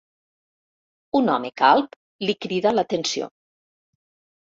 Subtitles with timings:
[1.19, 1.97] Un home calb
[2.29, 3.29] li crida l'atenció.